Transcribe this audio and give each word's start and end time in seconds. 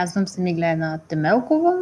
Казвам 0.00 0.28
се 0.28 0.40
Миглена 0.40 1.00
Темелкова. 1.08 1.74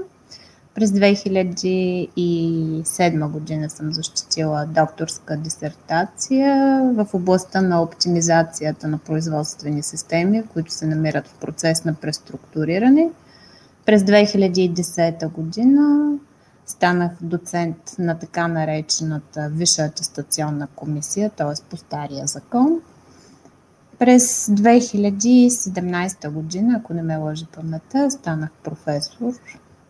През 0.75 0.91
2007 0.91 3.29
година 3.29 3.71
съм 3.71 3.93
защитила 3.93 4.67
докторска 4.67 5.37
дисертация 5.37 6.81
в 6.95 7.07
областта 7.15 7.63
на 7.63 7.83
оптимизацията 7.83 8.89
на 8.89 8.99
производствени 8.99 9.83
системи, 9.83 10.45
които 10.53 10.73
се 10.73 10.87
намират 10.87 11.29
в 11.29 11.39
процес 11.39 11.85
на 11.85 11.95
преструктуриране. 11.95 13.11
През 13.87 14.03
2010 14.03 15.29
година 15.29 16.13
станах 16.67 17.13
доцент 17.21 17.77
на 17.99 18.19
така 18.19 18.49
наречената 18.49 19.49
Висша 19.53 19.83
атестационна 19.83 20.67
комисия, 20.67 21.31
т.е. 21.31 21.55
по 21.71 21.77
стария 21.77 22.27
закон– 22.27 22.81
през 24.05 24.47
2017 24.47 26.31
година, 26.31 26.77
ако 26.77 26.95
не 26.95 27.03
ме 27.03 27.17
лъжи 27.17 27.47
паметта, 27.47 28.11
станах 28.11 28.51
професор 28.65 29.33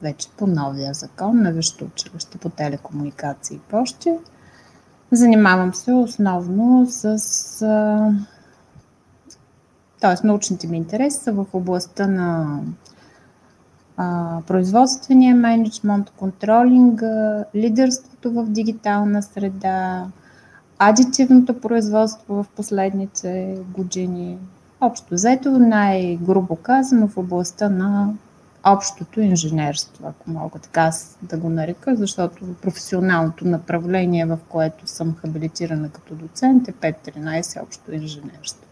вече 0.02 0.28
по 0.38 0.46
новия 0.46 0.95
закон 0.95 1.42
на 1.42 1.52
Висшето 1.52 1.84
училище 1.84 2.38
по 2.38 2.48
телекомуникации 2.48 3.56
и 3.56 3.60
пощи. 3.70 4.19
Занимавам 5.12 5.74
се 5.74 5.92
основно 5.92 6.86
с. 6.88 7.58
Т.е. 10.00 10.27
научните 10.27 10.66
ми 10.66 10.77
интереси 10.77 11.19
са 11.19 11.33
в 11.33 11.46
областта 11.52 12.06
на 12.06 12.60
а, 13.96 14.38
производствения 14.46 15.36
менеджмент, 15.36 16.10
контролинга, 16.10 17.44
лидерството 17.55 18.33
в 18.33 18.46
дигитална 18.46 19.22
среда, 19.22 20.06
адитивното 20.78 21.60
производство 21.60 22.34
в 22.34 22.46
последните 22.56 23.59
години. 23.70 24.38
Общо 24.80 25.14
взето, 25.14 25.50
най-грубо 25.50 26.56
казано, 26.56 27.09
в 27.09 27.16
областта 27.16 27.69
на 27.69 28.14
общото 28.66 29.20
инженерство, 29.20 30.06
ако 30.09 30.30
мога 30.30 30.59
така 30.59 30.91
да 31.23 31.37
го 31.37 31.48
нарека, 31.48 31.97
защото 31.97 32.55
професионалното 32.62 33.45
направление, 33.45 34.27
в 34.27 34.39
което 34.48 34.86
съм 34.86 35.14
хабилитирана 35.14 35.91
като 35.91 36.14
доцент 36.14 36.69
е 36.69 36.72
5-13 36.72 37.62
общо 37.62 37.95
инженерство. 37.95 38.67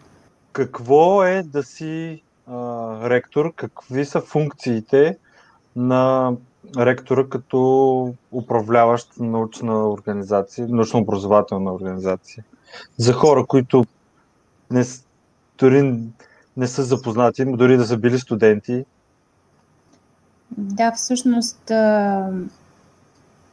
Какво 0.51 1.23
е 1.23 1.43
да 1.43 1.63
си 1.63 2.23
а, 2.47 3.09
ректор? 3.09 3.53
Какви 3.55 4.05
са 4.05 4.21
функциите 4.21 5.17
на 5.75 6.33
ректора 6.77 7.29
като 7.29 8.13
управляващ 8.31 9.09
научна 9.19 9.89
организация, 9.89 10.67
научно-образователна 10.67 11.73
организация. 11.73 12.43
За 12.97 13.13
хора, 13.13 13.45
които 13.45 13.85
не, 14.71 14.83
дори 15.59 15.99
не 16.57 16.67
са 16.67 16.83
запознати, 16.83 17.45
дори 17.45 17.77
да 17.77 17.85
са 17.85 17.97
били 17.97 18.19
студенти. 18.19 18.85
Да, 20.57 20.91
всъщност 20.91 21.71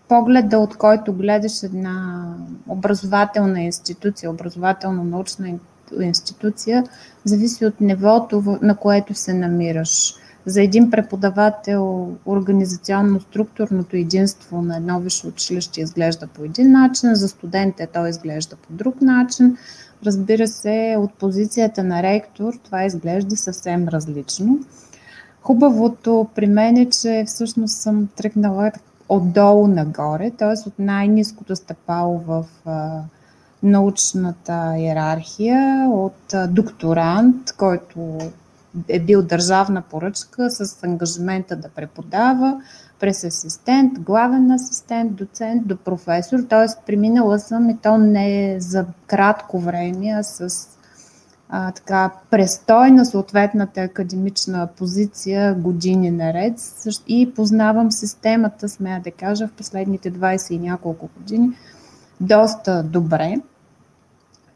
погледа, 0.08 0.58
от 0.58 0.77
който 0.77 1.12
гледаш 1.12 1.62
една 1.62 2.25
образователна 2.69 3.61
институция, 3.61 4.31
образователно-научна 4.31 5.58
институция, 6.00 6.84
зависи 7.25 7.66
от 7.66 7.81
нивото, 7.81 8.58
на 8.62 8.77
което 8.77 9.14
се 9.14 9.34
намираш. 9.34 10.14
За 10.51 10.62
един 10.62 10.91
преподавател 10.91 12.09
организационно-структурното 12.27 13.95
единство 13.95 14.62
на 14.62 14.77
едно 14.77 15.01
висше 15.01 15.27
училище 15.27 15.81
изглежда 15.81 16.27
по 16.27 16.45
един 16.45 16.73
начин, 16.73 17.15
за 17.15 17.29
студентите 17.29 17.87
то 17.87 18.06
изглежда 18.06 18.56
по 18.56 18.73
друг 18.73 19.01
начин. 19.01 19.56
Разбира 20.06 20.48
се, 20.48 20.97
от 20.98 21.15
позицията 21.15 21.84
на 21.84 22.03
ректор 22.03 22.53
това 22.65 22.84
изглежда 22.84 23.37
съвсем 23.37 23.89
различно. 23.89 24.59
Хубавото 25.43 26.27
при 26.34 26.47
мен 26.47 26.77
е, 26.77 26.91
че 26.91 27.25
всъщност 27.27 27.78
съм 27.78 28.09
тръгнала 28.17 28.73
отдолу 29.09 29.67
нагоре, 29.67 30.31
т.е. 30.31 30.69
от 30.69 30.78
най-низкото 30.78 31.56
стъпало 31.56 32.19
в 32.19 32.45
научната 33.62 34.75
иерархия, 34.78 35.88
от 35.91 36.34
докторант, 36.49 37.53
който 37.53 38.19
е 38.88 39.00
бил 39.00 39.22
държавна 39.22 39.82
поръчка 39.82 40.50
с 40.50 40.82
ангажимента 40.84 41.56
да 41.56 41.69
преподава, 41.69 42.60
през 43.00 43.25
асистент, 43.25 44.00
главен 44.00 44.50
асистент, 44.50 45.14
доцент 45.14 45.69
до 45.69 45.76
професор, 45.76 46.38
т.е. 46.48 46.84
преминала 46.86 47.38
съм 47.38 47.70
и 47.70 47.76
то 47.76 47.98
не 47.98 48.56
за 48.60 48.84
кратко 49.06 49.58
време, 49.58 50.12
а 50.16 50.22
с 50.22 50.69
а, 51.48 51.72
така, 51.72 52.10
престой 52.31 52.91
на 52.91 53.06
съответната 53.06 53.81
академична 53.81 54.69
позиция 54.76 55.54
години 55.54 56.10
наред 56.10 56.54
и 57.08 57.32
познавам 57.34 57.92
системата, 57.92 58.69
смея 58.69 59.00
да 59.04 59.10
кажа, 59.10 59.48
в 59.48 59.52
последните 59.52 60.12
20 60.12 60.52
и 60.52 60.58
няколко 60.58 61.08
години 61.16 61.50
доста 62.20 62.82
добре. 62.82 63.34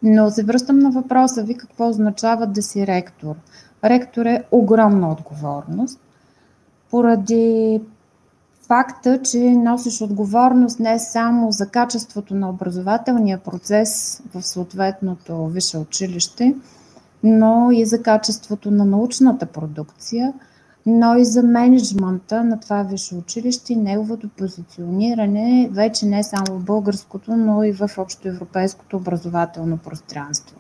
Но 0.03 0.31
се 0.31 0.45
връщам 0.45 0.79
на 0.79 0.91
въпроса 0.91 1.43
ви 1.43 1.57
какво 1.57 1.89
означава 1.89 2.47
да 2.47 2.63
си 2.63 2.87
ректор– 2.87 3.37
ректор 3.85 4.27
е 4.27 4.45
огромна 4.51 5.13
отговорност, 5.13 6.01
поради 6.91 7.81
факта, 8.67 9.23
че 9.23 9.39
носиш 9.39 10.01
отговорност 10.01 10.81
не 10.81 10.99
само 10.99 11.53
за 11.53 11.69
качеството 11.69 12.35
на 12.35 12.51
образователния 12.51 13.39
процес 13.39 14.23
в 14.35 14.43
съответното 14.43 15.47
висше 15.47 15.79
училище, 15.79 16.55
но 17.23 17.71
и 17.73 17.85
за 17.85 18.03
качеството 18.03 18.71
на 18.71 18.85
научната 18.85 19.47
продукция, 19.47 20.33
но 20.87 21.17
и 21.17 21.25
за 21.25 21.43
менеджмента 21.43 22.45
на 22.45 22.61
това 22.61 22.83
висше 22.83 23.15
училище 23.15 23.73
и 23.73 23.77
неговото 23.77 24.29
позициониране 24.29 25.69
вече 25.73 26.07
не 26.07 26.23
само 26.23 26.59
в 26.59 26.65
българското, 26.65 27.37
но 27.37 27.65
и 27.65 27.73
в 27.73 27.91
общоевропейското 27.99 28.97
образователно 28.97 29.79
пространство. 29.79 30.57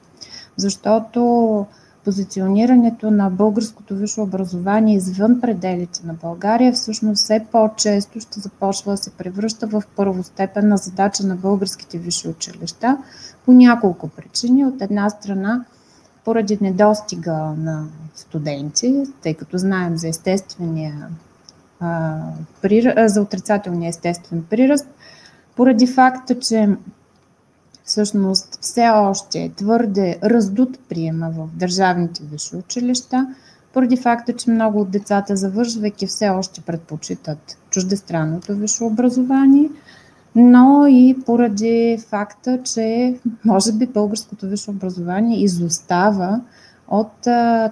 Защото 0.56 1.66
позиционирането 2.04 3.10
на 3.10 3.30
българското 3.30 3.96
висше 3.96 4.20
образование 4.20 4.96
извън 4.96 5.40
пределите 5.40 6.06
на 6.06 6.14
България 6.14 6.72
всъщност 6.72 7.24
все 7.24 7.46
по-често 7.52 8.20
ще 8.20 8.40
започва 8.40 8.90
да 8.90 8.96
се 8.96 9.10
превръща 9.10 9.66
в 9.66 9.82
първостепенна 9.96 10.76
задача 10.76 11.26
на 11.26 11.36
българските 11.36 11.98
висши 11.98 12.28
училища 12.28 12.98
по 13.44 13.52
няколко 13.52 14.08
причини. 14.08 14.64
От 14.64 14.82
една 14.82 15.10
страна, 15.10 15.64
поради 16.24 16.58
недостига 16.60 17.54
на 17.58 17.86
студенти, 18.14 19.02
тъй 19.22 19.34
като 19.34 19.58
знаем 19.58 19.96
за 19.96 20.08
естествения 20.08 21.08
за 23.06 23.22
отрицателния 23.22 23.88
естествен 23.88 24.44
приръст, 24.50 24.86
поради 25.56 25.86
факта, 25.86 26.38
че 26.38 26.68
всъщност 27.84 28.58
все 28.60 28.88
още 28.88 29.38
е 29.38 29.48
твърде 29.48 30.18
раздут 30.24 30.78
приема 30.88 31.30
в 31.30 31.48
държавните 31.56 32.22
висши 32.32 32.56
училища, 32.56 33.26
поради 33.72 33.96
факта, 33.96 34.32
че 34.32 34.50
много 34.50 34.80
от 34.80 34.90
децата, 34.90 35.36
завършвайки, 35.36 36.06
все 36.06 36.28
още 36.28 36.60
предпочитат 36.60 37.58
чуждестранното 37.70 38.54
висше 38.54 38.84
образование, 38.84 39.70
но 40.34 40.86
и 40.86 41.16
поради 41.26 41.98
факта, 42.08 42.62
че 42.62 43.14
може 43.44 43.72
би 43.72 43.86
българското 43.86 44.46
висше 44.46 44.70
образование 44.70 45.42
изостава 45.42 46.40
от 46.88 47.12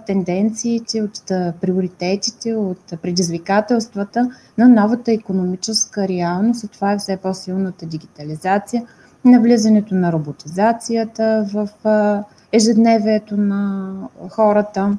тенденциите, 0.07 1.03
от 1.03 1.23
приоритетите, 1.61 2.55
от 2.55 2.93
предизвикателствата 3.03 4.31
на 4.59 4.69
новата 4.69 5.13
економическа 5.13 6.09
реалност, 6.09 6.65
а 6.65 6.69
това 6.69 6.93
е 6.93 6.99
все 6.99 7.17
по-силната 7.17 7.87
дигитализация– 7.87 8.87
навлизането 9.25 9.95
на 9.95 10.13
роботизацията 10.13 11.47
в 11.53 11.69
ежедневието 12.53 13.37
на 13.37 13.93
хората, 14.31 14.99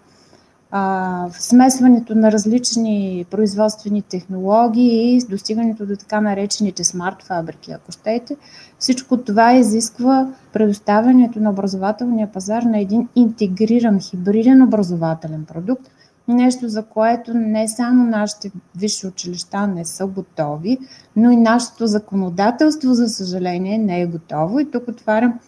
смесването 1.39 2.16
на 2.16 2.31
различни 2.31 3.25
производствени 3.31 4.01
технологии 4.01 5.15
и 5.15 5.21
достигането 5.30 5.86
до 5.86 5.95
така 5.95 6.21
наречените 6.21 6.83
смарт 6.83 7.24
фабрики, 7.24 7.71
ако 7.71 7.92
щете. 7.92 8.36
Всичко 8.80 9.18
това 9.18 9.53
изисква 9.53 10.27
предоставянето 10.53 11.39
на 11.39 11.50
образователния 11.50 12.31
пазар 12.31 12.62
на 12.62 12.80
един 12.80 13.07
интегриран, 13.15 14.00
хибриден 14.00 14.62
образователен 14.62 15.45
продукт– 15.45 15.89
Нещо, 16.28 16.70
за 16.70 16.86
което 16.86 17.34
не 17.34 17.68
само 17.68 18.06
нашите 18.06 18.52
висши 18.75 19.08
училища 19.08 19.68
не 19.68 19.86
са 19.86 20.06
готови, 20.06 20.78
но 21.16 21.31
и 21.31 21.36
нашето 21.36 21.88
законодателство, 21.88 22.94
за 22.94 23.10
съжаление, 23.10 23.78
не 23.78 24.02
е 24.02 24.08
готово. 24.08 24.60
И 24.60 24.72
тук 24.72 24.88
отварям, 24.88 25.40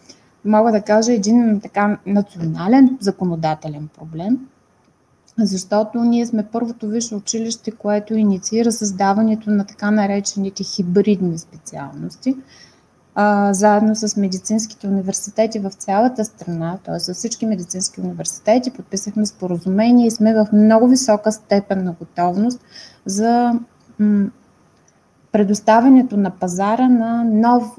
мога 0.44 0.72
да 0.72 0.82
кажа, 0.82 1.12
един 1.12 1.60
така 1.60 1.98
национален 2.06 2.98
законодателен 3.00 3.88
проблем, 3.98 4.38
защото 5.38 5.98
ние 5.98 6.26
сме 6.26 6.46
първото 6.52 6.88
висше 6.88 7.14
училище, 7.14 7.70
което 7.70 8.14
инициира 8.14 8.72
създаването 8.72 9.50
на 9.50 9.66
така 9.66 9.90
наречените 9.90 10.64
хибридни 10.64 11.38
специалности. 11.38 12.36
Заедно 13.50 13.94
с 13.94 14.16
медицинските 14.16 14.86
университети 14.86 15.58
в 15.58 15.70
цялата 15.70 16.24
страна, 16.24 16.78
т.е. 16.84 17.00
с 17.00 17.14
всички 17.14 17.46
медицински 17.46 18.00
университети, 18.00 18.70
подписахме 18.70 19.26
споразумение 19.26 20.06
и 20.06 20.10
сме 20.10 20.34
в 20.34 20.48
много 20.52 20.88
висока 20.88 21.32
степен 21.32 21.84
на 21.84 21.92
готовност 21.92 22.60
за 23.06 23.52
предоставянето 25.32 26.16
на 26.16 26.30
пазара 26.30 26.88
на 26.88 27.24
нов, 27.24 27.78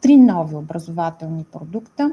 три 0.00 0.16
нови 0.16 0.54
образователни 0.54 1.44
продукта, 1.52 2.12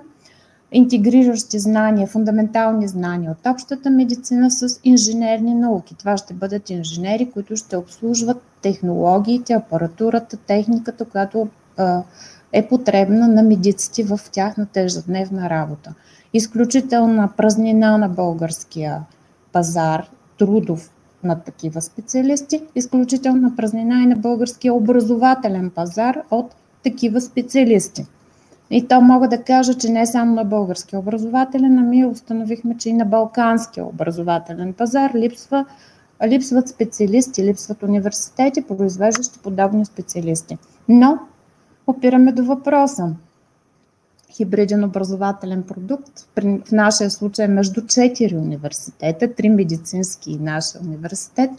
интегриращи 0.71 1.59
знания, 1.59 2.07
фундаментални 2.07 2.87
знания 2.87 3.31
от 3.31 3.47
общата 3.47 3.89
медицина 3.89 4.51
с 4.51 4.79
инженерни 4.83 5.53
науки. 5.53 5.95
Това 5.95 6.17
ще 6.17 6.33
бъдат 6.33 6.69
инженери, 6.69 7.31
които 7.31 7.55
ще 7.55 7.77
обслужват 7.77 8.41
технологиите, 8.61 9.53
апаратурата, 9.53 10.37
техниката, 10.37 11.05
която 11.05 11.47
е 12.53 12.67
потребна 12.67 13.27
на 13.27 13.43
медиците 13.43 14.03
в 14.03 14.19
тяхната 14.31 14.81
ежедневна 14.81 15.49
работа. 15.49 15.93
Изключителна 16.33 17.29
празнина 17.37 17.97
на 17.97 18.09
българския 18.09 19.01
пазар, 19.51 20.09
трудов 20.39 20.91
на 21.23 21.39
такива 21.39 21.81
специалисти, 21.81 22.61
изключителна 22.75 23.55
празнина 23.55 24.03
и 24.03 24.05
на 24.05 24.15
българския 24.15 24.73
образователен 24.73 25.69
пазар 25.69 26.21
от 26.31 26.55
такива 26.83 27.21
специалисти. 27.21 28.05
И 28.69 28.87
то 28.87 29.01
мога 29.01 29.27
да 29.27 29.43
кажа, 29.43 29.73
че 29.73 29.89
не 29.89 30.05
само 30.05 30.35
на 30.35 30.43
българския 30.43 30.99
образователен, 30.99 31.79
ами 31.79 32.05
установихме, 32.05 32.77
че 32.77 32.89
и 32.89 32.93
на 32.93 33.05
балканския 33.05 33.85
образователен 33.85 34.73
пазар 34.73 35.11
липсва, 35.15 35.65
липсват 36.27 36.69
специалисти, 36.69 37.43
липсват 37.43 37.83
университети, 37.83 38.61
произвеждащи 38.61 39.39
подобни 39.39 39.85
специалисти. 39.85 40.57
Но 40.89 41.19
опираме 41.87 42.31
до 42.31 42.43
въпроса. 42.43 43.15
Хибриден 44.31 44.83
образователен 44.83 45.63
продукт, 45.63 46.27
в 46.67 46.71
нашия 46.71 47.11
случай 47.11 47.47
между 47.47 47.81
4 47.81 48.37
университета, 48.37 49.27
3 49.27 49.49
медицински 49.49 50.31
и 50.31 50.39
нашия 50.39 50.81
университет, 50.81 51.51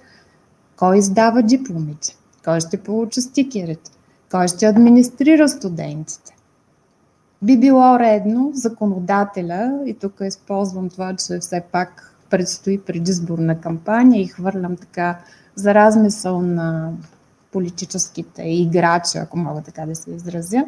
кой 0.77 0.99
издава 0.99 1.43
дипломите? 1.43 2.17
Кой 2.45 2.61
ще 2.61 2.77
получи 2.77 3.21
стикерите? 3.21 3.91
Кой 4.31 4.49
ще 4.49 4.67
администрира 4.67 5.49
студентите? 5.49 6.37
Би 7.43 7.59
било 7.59 7.99
редно 7.99 8.51
законодателя, 8.55 9.83
и 9.87 9.95
тук 9.95 10.15
използвам 10.23 10.91
това, 10.91 11.17
че 11.17 11.39
все 11.39 11.63
пак 11.73 12.15
предстои 12.31 12.81
предизборна 12.81 13.61
кампания 13.61 14.23
и 14.23 14.27
хвърлям 14.27 14.77
така 14.77 15.19
за 15.55 15.75
размисъл 15.75 16.43
на 16.43 16.93
политическите 17.53 18.43
играчи, 18.43 19.19
ако 19.19 19.39
мога 19.39 19.63
така 19.63 19.87
да 19.87 19.95
се 19.95 20.11
изразя, 20.11 20.65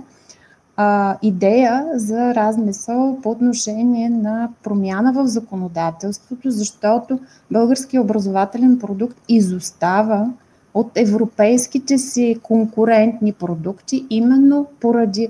а, 0.76 1.16
идея 1.22 1.86
за 1.94 2.34
размисъл 2.34 3.18
по 3.22 3.30
отношение 3.30 4.08
на 4.08 4.48
промяна 4.62 5.12
в 5.12 5.26
законодателството, 5.26 6.50
защото 6.50 7.18
българския 7.50 8.02
образователен 8.02 8.78
продукт 8.78 9.16
изостава 9.28 10.32
от 10.74 10.90
европейските 10.96 11.98
си 11.98 12.40
конкурентни 12.42 13.32
продукти, 13.32 14.06
именно 14.10 14.66
поради 14.80 15.28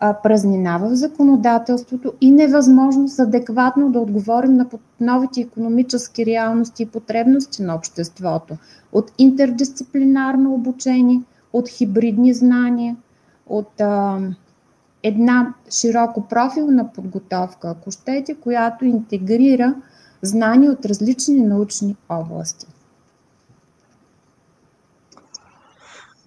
празнина 0.00 0.78
в 0.78 0.94
законодателството 0.94 2.12
и 2.20 2.30
невъзможност 2.30 3.20
адекватно 3.20 3.90
да 3.90 4.00
отговорим 4.00 4.56
на 4.56 4.66
новите 5.00 5.40
економически 5.40 6.26
реалности 6.26 6.82
и 6.82 6.86
потребности 6.86 7.62
на 7.62 7.74
обществото. 7.74 8.56
От 8.92 9.12
интердисциплинарно 9.18 10.54
обучение, 10.54 11.22
от 11.52 11.68
хибридни 11.68 12.34
знания, 12.34 12.96
от 13.46 13.80
а, 13.80 14.20
една 15.02 15.54
широко 15.70 16.28
профилна 16.28 16.92
подготовка, 16.92 17.70
ако 17.70 17.90
щете, 17.90 18.34
която 18.34 18.84
интегрира 18.84 19.74
знания 20.22 20.72
от 20.72 20.86
различни 20.86 21.40
научни 21.40 21.96
области. 22.08 22.66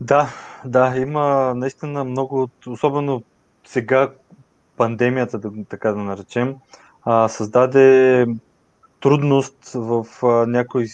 Да, 0.02 0.30
да, 0.66 0.94
има 0.98 1.54
наистина 1.56 2.04
много, 2.04 2.50
особено 2.68 3.24
сега 3.70 4.12
пандемията, 4.78 5.42
така 5.70 5.92
да 5.92 5.98
наречем, 5.98 6.56
създаде 7.28 8.28
трудност 9.00 9.72
в 9.74 10.06
някои 10.48 10.88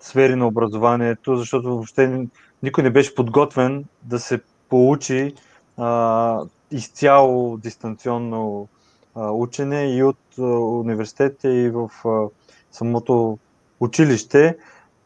сфери 0.00 0.36
на 0.36 0.46
образованието, 0.46 1.36
защото 1.36 1.68
въобще 1.68 2.26
никой 2.62 2.84
не 2.84 2.90
беше 2.90 3.14
подготвен 3.14 3.84
да 4.02 4.18
се 4.18 4.40
получи 4.68 5.34
а, 5.78 6.40
изцяло 6.70 7.56
дистанционно 7.56 8.68
а, 9.14 9.30
учене 9.30 9.96
и 9.96 10.02
от 10.02 10.18
а, 10.38 10.42
университета 10.58 11.52
и 11.52 11.70
в 11.70 11.90
а, 12.04 12.28
самото 12.72 13.38
училище. 13.80 14.56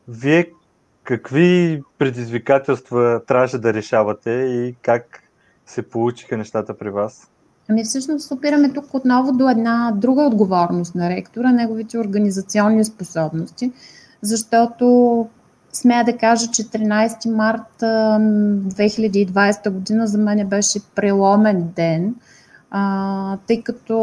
Вие 0.08 0.50
какви 1.04 1.82
предизвикателства 1.98 3.22
трябваше 3.26 3.58
да 3.58 3.74
решавате 3.74 4.30
и 4.30 4.74
как 4.82 5.25
се 5.66 5.82
получиха 5.82 6.36
нещата 6.36 6.78
при 6.78 6.90
вас? 6.90 7.28
Ами 7.68 7.84
всъщност 7.84 8.30
опираме 8.30 8.72
тук 8.72 8.94
отново 8.94 9.32
до 9.32 9.48
една 9.48 9.92
друга 9.96 10.22
отговорност 10.22 10.94
на 10.94 11.10
ректора, 11.10 11.52
неговите 11.52 11.98
организационни 11.98 12.84
способности, 12.84 13.72
защото 14.22 15.26
смея 15.72 16.04
да 16.04 16.16
кажа, 16.16 16.50
че 16.50 16.62
13 16.62 17.30
март 17.30 17.80
2020 17.80 19.70
година 19.70 20.06
за 20.06 20.18
мен 20.18 20.48
беше 20.48 20.80
преломен 20.94 21.72
ден, 21.76 22.14
тъй 23.46 23.62
като 23.62 23.96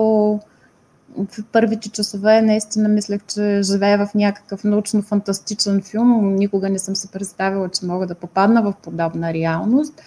в 1.17 1.43
първите 1.51 1.89
часове 1.89 2.41
наистина 2.41 2.89
мислех, 2.89 3.21
че 3.27 3.61
живея 3.63 4.05
в 4.05 4.13
някакъв 4.15 4.63
научно-фантастичен 4.63 5.83
филм. 5.83 6.35
Никога 6.35 6.69
не 6.69 6.79
съм 6.79 6.95
се 6.95 7.11
представила, 7.11 7.69
че 7.69 7.85
мога 7.85 8.07
да 8.07 8.15
попадна 8.15 8.61
в 8.61 8.73
подобна 8.83 9.33
реалност 9.33 10.01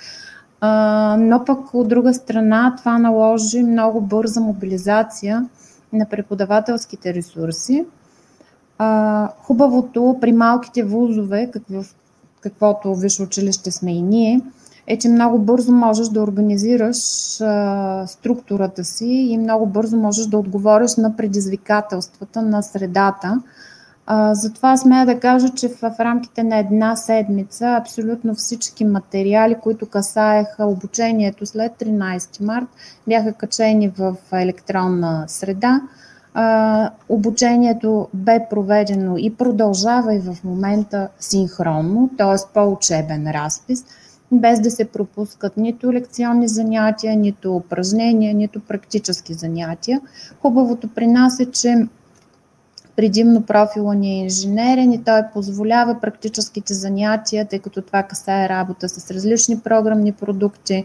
но 1.19 1.43
пък 1.47 1.75
от 1.75 1.89
друга 1.89 2.15
страна 2.15 2.75
това 2.79 2.99
наложи 2.99 3.63
много 3.63 4.01
бърза 4.01 4.41
мобилизация 4.41 5.49
на 5.93 6.07
преподавателските 6.09 7.15
ресурси. 7.15 7.85
Хубавото 9.39 10.19
при 10.21 10.33
малките 10.33 10.85
вузове, 10.85 11.51
каквото 12.41 12.95
висше 12.95 13.23
училище 13.23 13.71
сме 13.71 13.93
и 13.93 14.03
ние, 14.03 14.41
е, 14.87 14.99
че 14.99 15.09
много 15.09 15.39
бързо 15.39 15.73
можеш 15.73 16.09
да 16.09 16.23
организираш 16.23 16.97
структурата 18.07 18.85
си 18.85 19.07
и 19.07 19.39
много 19.39 19.67
бързо 19.67 19.97
можеш 19.97 20.27
да 20.27 20.39
отговориш 20.39 20.97
на 20.97 21.17
предизвикателствата 21.17 22.43
на 22.43 22.63
средата, 22.63 23.43
затова 24.33 24.77
смея 24.77 25.07
да 25.07 25.21
кажа, 25.21 25.49
че 25.49 25.69
в, 25.69 25.83
рамките 26.01 26.43
на 26.43 26.59
една 26.59 26.97
седмица 26.97 27.77
абсолютно 27.81 28.35
всички 28.35 28.85
материали, 28.85 29.57
които 29.63 29.87
касаеха 29.87 30.67
обучението 30.67 31.47
след 31.47 31.73
13 31.73 32.45
март, 32.45 32.67
бяха 33.09 33.33
качени 33.33 33.89
в 33.89 34.17
електронна 34.33 35.25
среда. 35.27 35.81
Обучението 37.09 38.09
бе 38.15 38.47
проведено 38.51 39.17
и 39.17 39.35
продължава 39.35 40.15
и 40.15 40.19
в 40.19 40.37
момента 40.45 41.09
синхронно, 41.21 42.11
т.е. 42.19 42.53
по-учебен 42.55 43.31
разпис, 43.31 43.85
без 44.33 44.61
да 44.61 44.71
се 44.71 44.85
пропускат 44.85 45.57
нито 45.57 45.93
лекционни 45.93 46.49
занятия, 46.49 47.17
нито 47.17 47.57
упражнения, 47.57 48.35
нито 48.35 48.61
практически 48.61 49.35
занятия. 49.35 50.01
Хубавото 50.43 50.89
при 50.89 51.07
нас 51.07 51.41
е, 51.41 51.51
че 51.51 51.87
предимно 52.97 53.43
профила 53.43 53.95
ни 53.95 54.11
е 54.11 54.23
инженерен 54.23 54.93
и 54.93 55.05
той 55.05 55.23
позволява 55.33 56.01
практическите 56.01 56.75
занятия, 56.75 57.49
тъй 57.49 57.59
като 57.59 57.83
това 57.83 58.03
касае 58.03 58.49
работа 58.49 58.89
с 58.89 59.11
различни 59.11 59.61
програмни 59.61 60.13
продукти, 60.13 60.85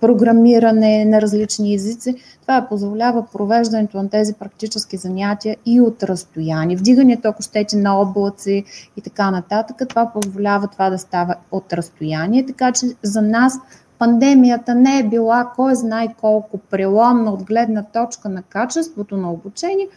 програмиране 0.00 1.04
на 1.04 1.22
различни 1.22 1.74
езици. 1.74 2.14
Това 2.42 2.66
позволява 2.68 3.26
провеждането 3.32 4.02
на 4.02 4.08
тези 4.08 4.34
практически 4.34 4.96
занятия 4.96 5.56
и 5.66 5.80
от 5.80 6.02
разстояние. 6.02 6.76
Вдигането, 6.76 7.28
ако 7.28 7.42
щете, 7.42 7.76
на 7.76 8.00
облаци 8.00 8.64
и 8.96 9.00
така 9.00 9.30
нататък, 9.30 9.88
това 9.88 10.12
позволява 10.12 10.68
това 10.68 10.90
да 10.90 10.98
става 10.98 11.34
от 11.52 11.72
разстояние, 11.72 12.46
така 12.46 12.72
че 12.72 12.86
за 13.02 13.22
нас 13.22 13.58
пандемията 13.98 14.74
не 14.74 14.98
е 14.98 15.02
била 15.02 15.52
кой 15.56 15.74
знае 15.74 16.14
колко 16.20 16.58
преломна 16.58 17.32
от 17.32 17.44
гледна 17.44 17.82
точка 17.82 18.28
на 18.28 18.42
качеството 18.42 19.16
на 19.16 19.32
обучение, 19.32 19.88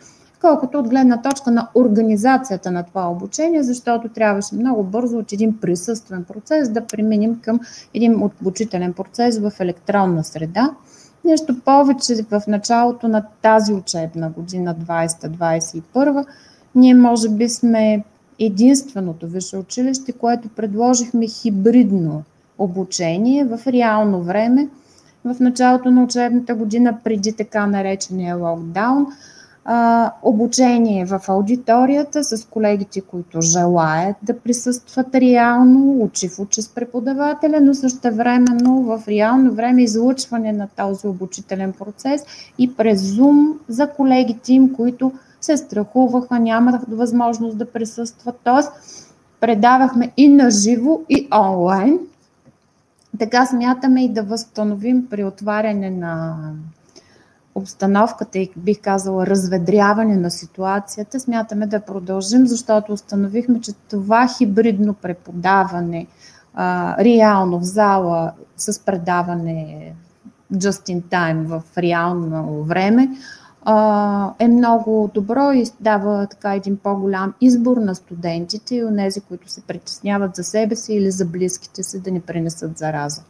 колкото 0.41 0.79
от 0.79 0.89
гледна 0.89 1.21
точка 1.21 1.51
на 1.51 1.67
организацията 1.75 2.71
на 2.71 2.83
това 2.83 3.09
обучение, 3.09 3.63
защото 3.63 4.09
трябваше 4.09 4.55
много 4.55 4.83
бързо 4.83 5.17
от 5.17 5.31
един 5.31 5.59
присъствен 5.59 6.23
процес 6.23 6.69
да 6.69 6.85
преминем 6.85 7.39
към 7.41 7.59
един 7.93 8.23
обучителен 8.23 8.93
процес 8.93 9.39
в 9.39 9.51
електронна 9.59 10.23
среда. 10.23 10.69
Нещо 11.25 11.59
повече 11.65 12.15
в 12.31 12.41
началото 12.47 13.07
на 13.07 13.25
тази 13.41 13.73
учебна 13.73 14.29
година 14.29 14.75
2021 14.75 16.25
ние 16.75 16.95
може 16.95 17.29
би 17.29 17.49
сме 17.49 18.03
единственото 18.39 19.27
висше 19.27 19.57
училище, 19.57 20.11
което 20.11 20.49
предложихме 20.49 21.27
хибридно 21.27 22.23
обучение 22.57 23.45
в 23.45 23.59
реално 23.67 24.23
време 24.23 24.69
в 25.25 25.39
началото 25.39 25.91
на 25.91 26.03
учебната 26.03 26.55
година, 26.55 26.97
преди 27.03 27.33
така 27.33 27.67
наречения 27.67 28.37
локдаун. 28.37 29.07
Обучение 30.23 31.05
в 31.05 31.21
аудиторията 31.27 32.23
с 32.23 32.45
колегите, 32.45 33.01
които 33.01 33.41
желаят 33.41 34.15
да 34.23 34.39
присъстват 34.39 35.15
реално, 35.15 36.03
учи 36.03 36.27
в 36.27 36.47
с 36.51 36.73
преподавателя, 36.73 37.61
но 37.61 37.73
също 37.73 38.11
времено 38.11 38.81
в 38.81 39.07
реално 39.07 39.53
време 39.53 39.83
излъчване 39.83 40.53
на 40.53 40.67
този 40.77 41.07
обучителен 41.07 41.73
процес 41.73 42.25
и 42.57 42.75
през 42.75 43.01
Zoom 43.01 43.53
за 43.67 43.89
колегите 43.89 44.53
им, 44.53 44.73
които 44.73 45.11
се 45.41 45.57
страхуваха, 45.57 46.39
нямаха 46.39 46.85
възможност 46.87 47.57
да 47.57 47.71
присъстват. 47.71 48.39
Тоест, 48.43 48.71
предавахме 49.39 50.11
и 50.17 50.27
на 50.27 50.51
живо, 50.51 51.01
и 51.09 51.27
онлайн. 51.33 51.99
Така 53.19 53.45
смятаме 53.45 54.03
и 54.03 54.09
да 54.09 54.23
възстановим 54.23 55.07
при 55.09 55.23
отваряне 55.23 55.89
на 55.89 56.35
обстановката 57.55 58.39
и 58.39 58.51
бих 58.55 58.81
казала 58.81 59.27
разведряване 59.27 60.15
на 60.15 60.31
ситуацията, 60.31 61.19
смятаме 61.19 61.67
да 61.67 61.81
продължим, 61.81 62.47
защото 62.47 62.93
установихме, 62.93 63.61
че 63.61 63.73
това 63.89 64.27
хибридно 64.37 64.93
преподаване 64.93 66.07
а, 66.53 66.95
реално 67.03 67.59
в 67.59 67.63
зала 67.63 68.31
с 68.57 68.85
предаване 68.85 69.93
just 70.53 70.99
in 70.99 71.01
time 71.01 71.45
в 71.45 71.77
реално 71.77 72.63
време 72.63 73.09
е 74.39 74.47
много 74.47 75.11
добро 75.13 75.51
и 75.51 75.65
дава 75.79 76.27
така 76.27 76.55
един 76.55 76.77
по-голям 76.77 77.33
избор 77.41 77.77
на 77.77 77.95
студентите 77.95 78.75
и 78.75 78.83
онези, 78.83 79.21
които 79.21 79.49
се 79.49 79.61
притесняват 79.61 80.35
за 80.35 80.43
себе 80.43 80.75
си 80.75 80.93
или 80.93 81.11
за 81.11 81.25
близките 81.25 81.83
си 81.83 82.01
да 82.01 82.11
не 82.11 82.21
пренесат 82.21 82.77
зараза. 82.77 83.23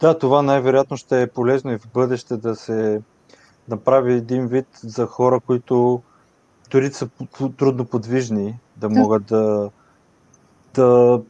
Да, 0.00 0.18
това 0.18 0.42
най-вероятно 0.42 0.96
ще 0.96 1.22
е 1.22 1.26
полезно 1.26 1.72
и 1.72 1.78
в 1.78 1.88
бъдеще 1.94 2.36
да 2.36 2.56
се 2.56 3.00
направи 3.68 4.12
един 4.12 4.46
вид 4.46 4.66
за 4.82 5.06
хора, 5.06 5.40
които 5.40 6.02
дори 6.70 6.92
са 6.92 7.08
трудно 7.56 7.84
подвижни, 7.84 8.58
да, 8.76 8.88
да. 8.88 9.00
могат 9.00 9.24
да, 9.24 9.70
да, 10.74 11.20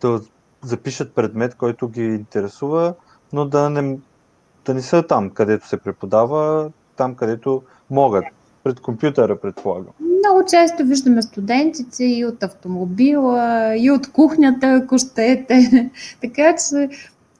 да 0.00 0.20
запишат 0.62 1.14
предмет, 1.14 1.54
който 1.54 1.88
ги 1.88 2.04
интересува, 2.04 2.94
но 3.32 3.44
да 3.44 3.70
не, 3.70 3.98
да 4.64 4.74
не 4.74 4.82
са 4.82 5.02
там, 5.02 5.30
където 5.30 5.68
се 5.68 5.76
преподава, 5.76 6.70
там, 6.96 7.14
където 7.14 7.62
могат. 7.90 8.24
Пред 8.64 8.80
компютъра, 8.80 9.40
предполагам. 9.40 9.92
Много 10.00 10.44
често 10.48 10.84
виждаме 10.84 11.22
студентите 11.22 12.04
и 12.04 12.24
от 12.24 12.42
автомобила, 12.42 13.74
и 13.76 13.90
от 13.90 14.12
кухнята, 14.12 14.66
ако 14.66 14.98
щете. 14.98 15.90
така 16.20 16.54
че 16.56 16.88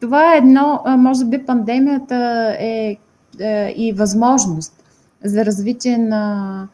това 0.01 0.35
е 0.35 0.39
едно, 0.39 0.83
може 0.87 1.25
би 1.25 1.47
пандемията 1.47 2.17
е, 2.61 2.97
е 3.41 3.75
и 3.77 3.93
възможност 3.93 4.85
за 5.25 5.45
развитие 5.45 5.99
на, 5.99 6.69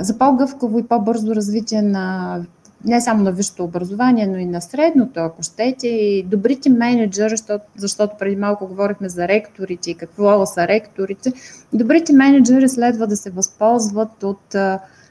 за 0.00 0.18
по-гъвкаво 0.18 0.78
и 0.78 0.88
по-бързо 0.88 1.34
развитие 1.34 1.82
на 1.82 2.40
не 2.84 3.00
само 3.00 3.22
на 3.22 3.32
висшето 3.32 3.64
образование, 3.64 4.26
но 4.26 4.38
и 4.38 4.46
на 4.46 4.60
средното, 4.60 5.20
ако 5.20 5.42
щете, 5.42 5.88
и 5.88 6.22
добрите 6.22 6.70
менеджери, 6.70 7.30
защото, 7.30 7.64
защото 7.76 8.16
преди 8.18 8.36
малко 8.36 8.66
говорихме 8.66 9.08
за 9.08 9.28
ректорите 9.28 9.90
и 9.90 9.94
какво 9.94 10.46
са 10.46 10.68
ректорите, 10.68 11.32
добрите 11.72 12.12
менеджери 12.12 12.68
следва 12.68 13.06
да 13.06 13.16
се 13.16 13.30
възползват 13.30 14.22
от 14.22 14.56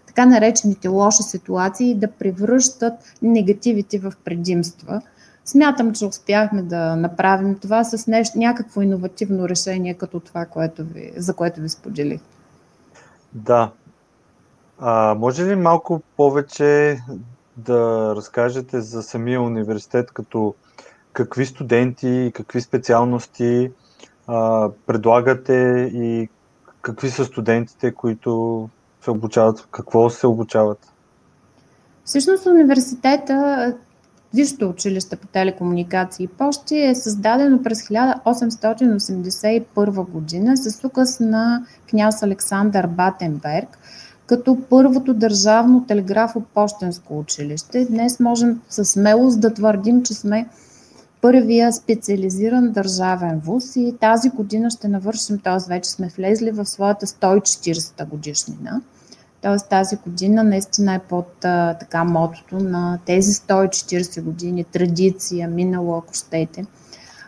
така 0.08 0.26
наречените 0.26 0.88
лоши 0.88 1.24
ситуации 1.24 1.92
и 1.92 1.96
да 1.96 2.08
превръщат 2.12 2.94
негативите 3.22 4.00
в 4.00 4.14
предимства– 4.26 5.02
Смятам, 5.46 5.94
че 5.94 6.06
успяхме 6.06 6.62
да 6.62 6.96
направим 6.96 7.60
това 7.60 7.84
с 7.84 8.08
нещо, 8.08 8.40
някакво 8.40 8.82
иновативно 8.82 9.50
решение, 9.50 9.94
като 9.94 10.20
това, 10.20 10.46
което 10.46 10.84
ви, 10.84 11.14
за 11.18 11.34
което 11.34 11.62
ви 11.62 11.70
споделих. 11.70 12.22
Да. 13.34 13.72
А, 14.80 15.16
може 15.20 15.46
ли 15.46 15.56
малко 15.56 16.02
повече 16.18 17.00
да 17.58 18.14
разкажете 18.16 18.82
за 18.82 19.04
самия 19.04 19.42
университет, 19.42 20.12
като 20.12 20.56
какви 21.14 21.46
студенти, 21.46 22.32
какви 22.36 22.62
специалности 22.62 23.72
а, 24.28 24.70
предлагате 24.86 25.90
и 25.94 26.30
какви 26.82 27.10
са 27.10 27.26
студентите, 27.26 27.92
които 27.92 28.70
се 29.02 29.12
обучават, 29.12 29.68
какво 29.72 30.10
се 30.10 30.28
обучават? 30.28 30.80
Всъщност 32.06 32.46
университета 32.46 33.74
Висшето 34.36 34.70
училище 34.70 35.16
по 35.16 35.28
телекомуникации 35.28 36.24
и 36.24 36.28
почти 36.28 36.78
е 36.78 36.96
създадено 36.96 37.64
през 37.64 37.82
1881 37.82 40.10
година 40.10 40.58
с 40.58 40.84
указ 40.84 41.20
на 41.20 41.66
княз 41.90 42.24
Александър 42.24 42.88
Батенберг, 42.88 43.78
като 44.26 44.58
първото 44.70 45.14
държавно 45.14 45.86
телеграфо-почтенско 45.88 47.20
училище. 47.20 47.86
Днес 47.86 48.20
можем 48.20 48.62
със 48.70 48.90
смелост 48.90 49.42
да 49.42 49.54
твърдим, 49.54 50.04
че 50.04 50.14
сме 50.14 50.48
първия 51.22 51.74
специализиран 51.74 52.72
държавен 52.72 53.40
вуз 53.40 53.76
и 53.76 53.96
тази 54.00 54.30
година 54.30 54.70
ще 54.70 54.88
навършим, 54.88 55.40
т.е. 55.40 55.58
вече 55.70 55.90
сме 55.90 56.10
влезли 56.18 56.52
в 56.52 56.66
своята 56.66 57.06
140-та 57.06 58.06
годишнина. 58.06 58.82
Тоест 59.46 59.70
тази 59.70 59.96
година 59.96 60.44
наистина 60.44 60.96
е 60.96 61.00
под 61.00 61.46
а, 61.46 61.74
така 61.74 62.04
мотото 62.04 62.60
на 62.60 63.00
тези 63.06 63.32
140 63.32 64.22
години 64.22 64.64
традиция, 64.64 65.50
минало, 65.50 65.98
ако 65.98 66.14
щете. 66.14 66.66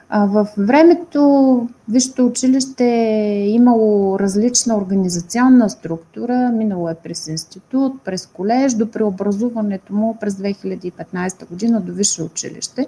А, 0.09 0.25
в 0.25 0.47
времето 0.57 1.69
Висшето 1.89 2.25
училище 2.25 2.85
е 2.85 3.49
имало 3.49 4.19
различна 4.19 4.77
организационна 4.77 5.69
структура. 5.69 6.51
Минало 6.53 6.89
е 6.89 6.95
през 6.95 7.27
институт, 7.27 7.93
през 8.05 8.25
колеж, 8.25 8.73
до 8.73 8.91
преобразуването 8.91 9.93
му 9.93 10.17
през 10.19 10.33
2015 10.33 11.49
година 11.49 11.81
до 11.81 11.93
Висше 11.93 12.23
училище. 12.23 12.87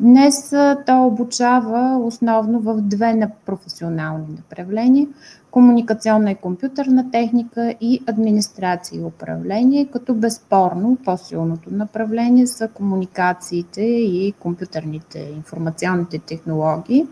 Днес 0.00 0.50
то 0.86 1.06
обучава 1.06 1.98
основно 2.06 2.60
в 2.60 2.80
две 2.80 3.28
професионални 3.46 4.26
направления 4.36 5.06
комуникационна 5.56 6.30
и 6.30 6.34
компютърна 6.34 7.10
техника 7.10 7.74
и 7.80 8.02
администрация 8.06 9.00
и 9.00 9.04
управление, 9.04 9.88
като 9.92 10.14
безспорно 10.14 10.96
по-силното 11.04 11.70
направление 11.74 12.46
са 12.46 12.68
комуникациите 12.68 13.82
и 13.82 14.34
компютърните 14.40 15.18
информационните 15.36 16.18
технологии. 16.18 17.06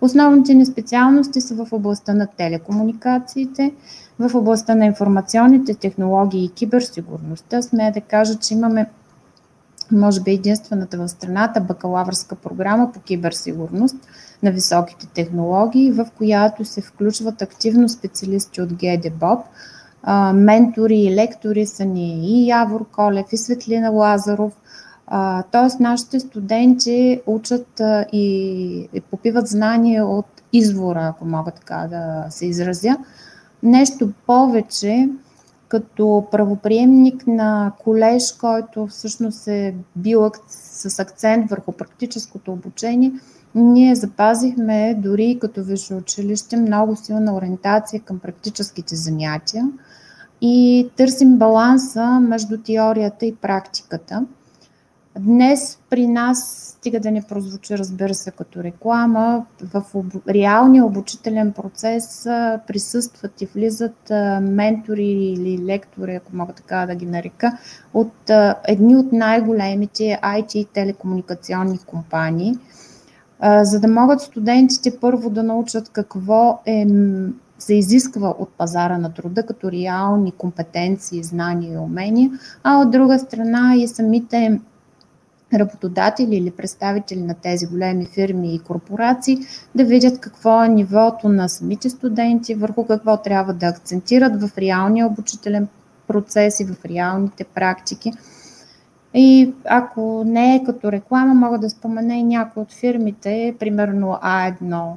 Основните 0.00 0.54
ни 0.54 0.66
специалности 0.66 1.40
са 1.40 1.54
в 1.54 1.72
областта 1.72 2.14
на 2.14 2.26
телекомуникациите, 2.26 3.74
в 4.18 4.34
областта 4.34 4.74
на 4.74 4.86
информационните 4.86 5.74
технологии 5.74 6.44
и 6.44 6.50
киберсигурността. 6.50 7.62
Смея 7.62 7.92
да 7.92 8.00
кажа, 8.00 8.38
че 8.38 8.54
имаме 8.54 8.86
може 9.94 10.20
би 10.20 10.30
единствената 10.30 10.98
в 10.98 11.08
страната 11.08 11.60
бакалавърска 11.60 12.34
програма 12.34 12.92
по 12.92 13.00
киберсигурност 13.00 13.96
на 14.42 14.50
високите 14.50 15.06
технологии, 15.06 15.92
в 15.92 16.06
която 16.16 16.64
се 16.64 16.80
включват 16.80 17.42
активно 17.42 17.88
специалисти 17.88 18.62
от 18.62 18.72
ГДБОП. 18.72 19.44
Ментори 20.34 20.96
и 20.96 21.14
лектори 21.14 21.66
са 21.66 21.84
ни 21.84 22.40
и 22.40 22.46
Явор 22.48 22.86
Колев, 22.92 23.26
и 23.32 23.36
Светлина 23.36 23.90
Лазаров. 23.90 24.52
Тоест, 25.50 25.80
нашите 25.80 26.20
студенти 26.20 27.20
учат 27.26 27.80
и 28.12 28.88
попиват 29.10 29.48
знания 29.48 30.06
от 30.06 30.26
извора, 30.52 31.06
ако 31.10 31.24
мога 31.24 31.50
така 31.50 31.86
да 31.90 32.26
се 32.30 32.46
изразя. 32.46 32.96
Нещо 33.62 34.12
повече, 34.26 35.08
като 35.68 36.26
правоприемник 36.30 37.26
на 37.26 37.72
колеж, 37.84 38.32
който 38.32 38.86
всъщност 38.86 39.48
е 39.48 39.74
бил 39.96 40.30
с 40.48 40.98
акцент 40.98 41.50
върху 41.50 41.72
практическото 41.72 42.52
обучение, 42.52 43.12
ние 43.54 43.94
запазихме 43.94 44.94
дори 44.98 45.38
като 45.40 45.64
висше 45.64 45.94
училище 45.94 46.56
много 46.56 46.96
силна 46.96 47.36
ориентация 47.36 48.00
към 48.00 48.18
практическите 48.18 48.96
занятия 48.96 49.70
и 50.40 50.88
търсим 50.96 51.36
баланса 51.36 52.20
между 52.20 52.58
теорията 52.58 53.26
и 53.26 53.34
практиката. 53.34 54.26
Днес 55.18 55.78
при 55.90 56.06
нас, 56.06 56.68
стига 56.78 57.00
да 57.00 57.10
не 57.10 57.22
прозвучи, 57.22 57.78
разбира 57.78 58.14
се, 58.14 58.30
като 58.30 58.62
реклама, 58.62 59.46
в 59.74 59.84
реалния 60.28 60.84
обучителен 60.84 61.52
процес 61.52 62.22
присъстват 62.66 63.42
и 63.42 63.46
влизат 63.46 64.12
ментори 64.42 65.06
или 65.06 65.64
лектори, 65.64 66.14
ако 66.14 66.36
мога 66.36 66.52
така 66.52 66.86
да 66.86 66.94
ги 66.94 67.06
нарека, 67.06 67.58
от 67.94 68.30
едни 68.68 68.96
от 68.96 69.12
най-големите 69.12 70.20
IT 70.24 70.56
и 70.56 70.64
телекомуникационни 70.64 71.78
компании, 71.78 72.58
за 73.62 73.80
да 73.80 73.88
могат 73.88 74.20
студентите 74.20 74.98
първо 75.00 75.30
да 75.30 75.42
научат 75.42 75.88
какво 75.88 76.60
е 76.66 76.86
се 77.58 77.74
изисква 77.74 78.34
от 78.38 78.48
пазара 78.58 78.98
на 78.98 79.12
труда 79.12 79.46
като 79.46 79.72
реални 79.72 80.32
компетенции, 80.32 81.22
знания 81.22 81.72
и 81.72 81.78
умения, 81.78 82.30
а 82.62 82.78
от 82.78 82.90
друга 82.90 83.18
страна 83.18 83.74
и 83.76 83.88
самите 83.88 84.60
работодатели 85.54 86.36
или 86.36 86.50
представители 86.50 87.20
на 87.20 87.34
тези 87.34 87.66
големи 87.66 88.06
фирми 88.06 88.54
и 88.54 88.58
корпорации 88.58 89.38
да 89.74 89.84
видят 89.84 90.20
какво 90.20 90.64
е 90.64 90.68
нивото 90.68 91.28
на 91.28 91.48
самите 91.48 91.90
студенти, 91.90 92.54
върху 92.54 92.86
какво 92.86 93.16
трябва 93.16 93.54
да 93.54 93.66
акцентират 93.66 94.42
в 94.42 94.58
реалния 94.58 95.06
обучителен 95.06 95.68
процес 96.08 96.60
и 96.60 96.64
в 96.64 96.84
реалните 96.84 97.44
практики. 97.44 98.12
И 99.14 99.52
ако 99.64 100.22
не 100.26 100.54
е 100.54 100.64
като 100.64 100.92
реклама, 100.92 101.34
мога 101.34 101.58
да 101.58 101.70
спомена 101.70 102.14
и 102.14 102.22
някои 102.22 102.62
от 102.62 102.72
фирмите, 102.72 103.54
примерно 103.58 104.18
А1 104.24 104.92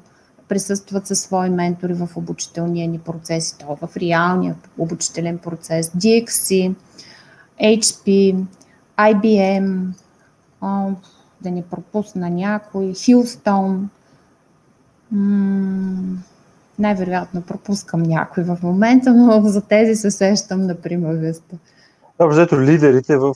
присъстват 0.47 1.07
със 1.07 1.19
свои 1.19 1.49
ментори 1.49 1.93
в 1.93 2.09
обучителния 2.15 2.87
ни 2.87 2.99
процес, 2.99 3.57
то 3.57 3.77
в 3.81 3.97
реалния 3.97 4.55
обучителен 4.77 5.37
процес, 5.37 5.89
DXC, 5.89 6.73
HP, 7.61 8.35
IBM, 8.97 9.93
да 11.41 11.51
не 11.51 11.62
пропусна 11.62 12.29
някой, 12.29 12.93
Хилстон, 12.93 13.89
най-вероятно 16.79 17.41
пропускам 17.41 18.03
някой 18.03 18.43
в 18.43 18.57
момента, 18.63 19.13
но 19.13 19.41
за 19.45 19.62
тези 19.62 19.95
се 19.95 20.12
сещам 20.12 20.62
на 20.62 20.75
примависта. 20.75 21.55
Да, 22.19 22.47
лидерите 22.62 23.17
в 23.17 23.33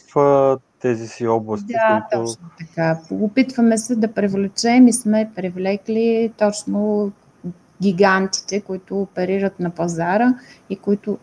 тези 0.81 1.07
си 1.07 1.27
области. 1.27 1.73
Да, 1.73 2.07
които... 2.09 2.23
точно 2.23 2.49
така. 2.59 2.99
Опитваме 3.11 3.77
се 3.77 3.95
да 3.95 4.13
привлечем 4.13 4.87
и 4.87 4.93
сме 4.93 5.31
привлекли 5.35 6.33
точно 6.37 7.11
гигантите, 7.81 8.61
които 8.61 9.01
оперират 9.01 9.59
на 9.59 9.69
пазара 9.69 10.33
и 10.69 10.75
които 10.75 11.17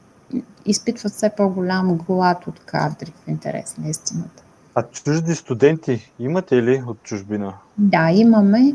изпитват 0.66 1.12
все 1.12 1.30
по-голям 1.30 1.96
глад 1.96 2.46
от 2.46 2.60
кадри 2.60 3.12
в 3.24 3.28
интерес 3.28 3.76
на 3.78 3.88
истината. 3.88 4.42
А 4.78 4.82
чужди 4.82 5.34
студенти 5.34 6.12
имате 6.18 6.62
ли 6.62 6.82
от 6.86 7.02
чужбина? 7.02 7.54
Да, 7.78 8.10
имаме. 8.10 8.74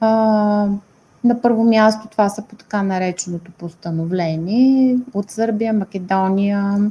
А, 0.00 0.08
на 1.24 1.40
първо 1.42 1.64
място 1.64 2.08
това 2.10 2.28
са 2.28 2.42
по 2.42 2.56
така 2.56 2.82
нареченото 2.82 3.52
постановление 3.52 4.98
от 5.14 5.30
Сърбия, 5.30 5.72
Македония, 5.72 6.90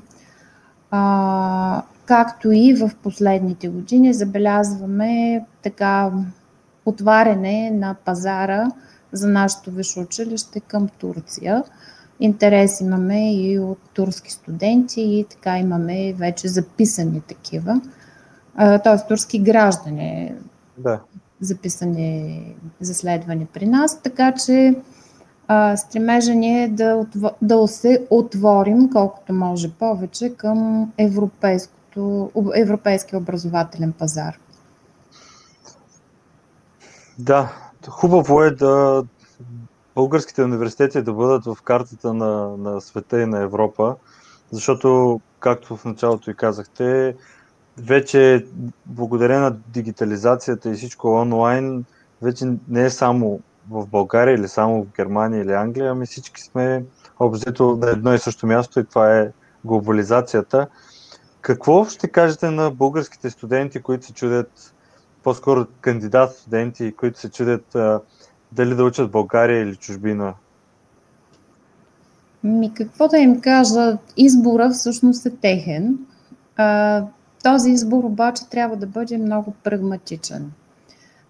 а, 0.92 1.82
както 2.06 2.52
и 2.52 2.74
в 2.74 2.92
последните 3.04 3.68
години 3.68 4.14
забелязваме 4.14 5.46
така 5.64 6.12
отваряне 6.86 7.72
на 7.72 7.96
пазара 8.06 8.72
за 9.12 9.28
нашето 9.28 9.72
висше 9.72 10.00
училище 10.00 10.60
към 10.60 10.88
Турция. 10.88 11.64
Интерес 12.20 12.82
имаме 12.82 13.36
и 13.36 13.60
от 13.60 13.80
турски 13.94 14.32
студенти 14.32 15.02
и 15.02 15.26
така 15.30 15.60
имаме 15.60 16.14
вече 16.14 16.48
записани 16.48 17.22
такива, 17.22 17.82
т.е. 18.58 19.08
турски 19.08 19.39
граждани, 19.39 20.34
да. 20.77 21.00
записани 21.41 22.55
за 22.81 22.93
следване 22.93 23.48
при 23.53 23.65
нас, 23.65 24.01
така 24.01 24.34
че 24.46 24.75
стремежа 25.75 26.34
ни 26.34 26.63
е 26.63 26.67
да, 26.67 27.05
да 27.41 27.67
се 27.67 28.08
отворим 28.10 28.89
колкото 28.91 29.34
може 29.34 29.72
повече 29.72 30.36
към 30.36 30.91
европейския 32.55 33.20
образователен 33.20 33.93
пазар. 33.93 34.39
Да, 37.20 37.53
хубаво 37.89 38.43
е 38.43 38.51
да 38.51 39.03
българските 39.96 40.43
университети 40.43 41.01
да 41.01 41.13
бъдат 41.13 41.46
в 41.46 41.58
картата 41.63 42.13
на, 42.13 42.58
на 42.58 42.81
света 42.81 43.22
и 43.22 43.25
на 43.25 43.39
Европа, 43.41 43.96
защото, 44.51 45.22
както 45.39 45.77
в 45.77 45.86
началото 45.86 46.31
и 46.31 46.36
казахте, 46.36 47.15
вече 47.78 48.46
благодарение 48.86 49.42
на 49.42 49.51
дигитализацията 49.51 50.70
и 50.70 50.74
всичко 50.74 51.08
онлайн, 51.08 51.86
вече 52.22 52.46
не 52.70 52.86
е 52.86 52.90
само 52.90 53.40
в 53.70 53.88
България 53.88 54.36
или 54.36 54.48
само 54.48 54.84
в 54.84 54.96
Германия 54.96 55.42
или 55.42 55.54
Англия, 55.54 55.92
ами 55.92 56.06
всички 56.06 56.42
сме 56.42 56.86
обзето 57.20 57.78
на 57.82 57.90
едно 57.90 58.13
и 58.13 58.20
също 58.20 58.48
място 58.48 58.80
и 58.80 58.86
това 58.86 59.20
е 59.20 59.32
глобализацията. 59.66 60.68
Какво 61.42 61.86
ще 61.86 62.08
кажете 62.08 62.50
на 62.50 62.72
българските 62.72 63.30
студенти, 63.30 63.82
които 63.82 64.06
се 64.06 64.13
чудят, 64.13 64.74
по-скоро 65.24 65.66
кандидат 65.82 66.36
студенти, 66.36 66.92
които 66.92 67.20
се 67.20 67.29
чудят 67.29 67.75
а, 67.75 68.00
дали 68.51 68.75
да 68.75 68.84
учат 68.84 69.07
в 69.07 69.12
България 69.12 69.62
или 69.62 69.75
чужбина? 69.75 70.34
Ми, 72.44 72.74
какво 72.74 73.07
да 73.07 73.18
им 73.18 73.42
кажа? 73.42 73.98
Избора 74.18 74.70
всъщност 74.70 75.25
е 75.25 75.36
техен. 75.36 75.98
А, 76.57 77.03
този 77.44 77.72
избор 77.72 78.04
обаче 78.04 78.50
трябва 78.50 78.75
да 78.75 78.88
бъде 78.88 79.18
много 79.18 79.54
прагматичен. 79.64 80.51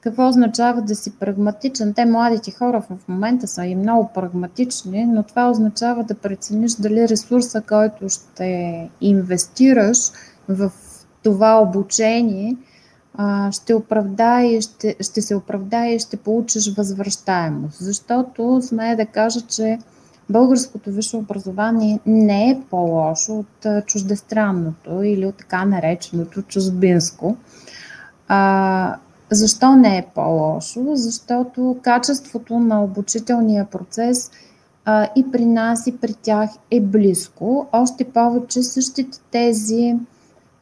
Какво 0.01 0.27
означава 0.27 0.81
да 0.81 0.95
си 0.95 1.11
прагматичен? 1.19 1.93
Те, 1.93 2.05
младите 2.05 2.51
хора 2.51 2.81
в 2.81 3.07
момента 3.07 3.47
са 3.47 3.65
и 3.65 3.75
много 3.75 4.09
прагматични, 4.13 5.05
но 5.05 5.23
това 5.23 5.49
означава 5.49 6.03
да 6.03 6.15
прецениш 6.15 6.73
дали 6.73 7.09
ресурса, 7.09 7.61
който 7.61 8.09
ще 8.09 8.89
инвестираш 9.01 9.97
в 10.49 10.71
това 11.23 11.61
обучение, 11.61 12.57
ще 13.51 13.73
оправдае, 13.73 14.61
ще, 14.61 14.95
ще 14.99 15.21
се 15.21 15.35
оправдае 15.35 15.89
и 15.89 15.99
ще 15.99 16.17
получиш 16.17 16.75
възвръщаемост. 16.75 17.77
Защото 17.79 18.61
смея 18.61 18.97
да 18.97 19.05
кажа, 19.05 19.41
че 19.41 19.79
българското 20.31 20.91
висше 20.91 21.17
образование 21.17 21.99
не 22.05 22.49
е 22.49 22.61
по-лошо 22.69 23.33
от 23.33 23.85
чуждестранното 23.85 25.03
или 25.03 25.25
от 25.25 25.35
така 25.35 25.65
нареченото 25.65 26.41
чужбинско. 26.41 27.35
А, 28.27 28.95
защо 29.31 29.75
не 29.75 29.97
е 29.97 30.07
по-лошо? 30.15 30.85
Защото 30.93 31.77
качеството 31.81 32.59
на 32.59 32.83
обучителния 32.83 33.65
процес 33.65 34.31
а, 34.85 35.07
и 35.15 35.31
при 35.31 35.45
нас, 35.45 35.87
и 35.87 35.97
при 35.97 36.13
тях 36.13 36.49
е 36.71 36.81
близко. 36.81 37.67
Още 37.71 38.03
повече 38.03 38.63
същите 38.63 39.19
тези, 39.31 39.95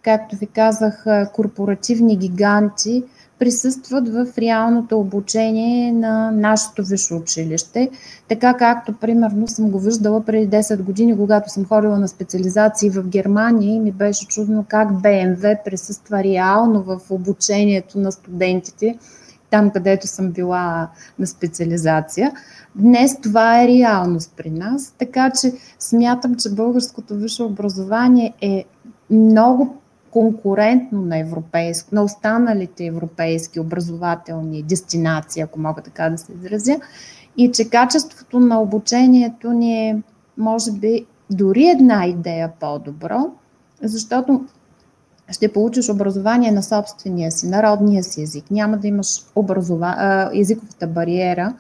както 0.02 0.36
ви 0.36 0.48
казах, 0.48 1.06
корпоративни 1.34 2.18
гиганти– 2.18 3.04
присъстват 3.40 4.10
в 4.10 4.28
реалното 4.38 5.00
обучение 5.00 5.92
на 5.92 6.32
нашето 6.32 6.84
висше 6.84 7.14
училище, 7.14 7.90
така 8.28 8.54
както 8.54 8.94
примерно 8.94 9.48
съм 9.48 9.70
го 9.70 9.80
виждала 9.80 10.26
преди 10.26 10.50
10 10.58 10.82
години, 10.82 11.18
когато 11.18 11.50
съм 11.50 11.66
ходила 11.66 12.00
на 12.00 12.08
специализации 12.08 12.90
в 12.90 13.08
Германия 13.08 13.76
и 13.76 13.80
ми 13.80 13.92
беше 13.92 14.28
чудно 14.28 14.66
как 14.68 15.02
БМВ 15.02 15.56
присъства 15.66 16.24
реално 16.24 16.84
в 16.84 17.00
обучението 17.10 18.00
на 18.00 18.12
студентите, 18.12 18.98
там 19.50 19.70
където 19.70 20.08
съм 20.08 20.32
била 20.32 20.90
на 21.20 21.28
специализация. 21.28 22.32
Днес 22.76 23.22
това 23.22 23.64
е 23.64 23.68
реалност 23.68 24.34
при 24.38 24.50
нас, 24.50 24.94
така 24.98 25.32
че 25.42 25.54
смятам, 25.80 26.36
че 26.36 26.50
българското 26.50 27.16
висше 27.16 27.44
образование 27.44 28.34
е 28.42 28.66
много 29.10 29.79
конкурентно 30.12 31.02
на, 31.02 31.18
европейско, 31.18 31.96
на 31.96 32.04
останалите 32.04 32.86
европейски 32.86 33.60
образователни 33.60 34.64
дестинации, 34.64 35.42
ако 35.42 35.60
мога 35.60 35.82
така 35.82 36.10
да 36.10 36.18
се 36.18 36.32
изразя, 36.34 36.80
и 37.38 37.52
че 37.52 37.70
качеството 37.70 38.40
на 38.40 38.62
обучението 38.62 39.52
ни 39.52 39.90
е, 39.90 40.02
може 40.38 40.72
би, 40.72 41.06
дори 41.32 41.68
една 41.68 42.06
идея 42.06 42.52
по-добро, 42.60 43.32
защото 43.82 44.46
ще 45.32 45.54
получиш 45.54 45.90
образование 45.90 46.52
на 46.52 46.64
собствения 46.64 47.32
си, 47.32 47.48
народния 47.48 48.04
си 48.04 48.22
език. 48.22 48.52
Няма 48.52 48.78
да 48.78 48.88
имаш 48.88 49.22
образова... 49.36 50.30
езиковата 50.34 50.88
бариера 50.88 51.54